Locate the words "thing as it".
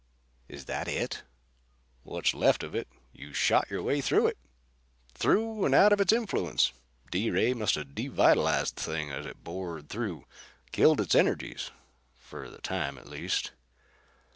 8.81-9.43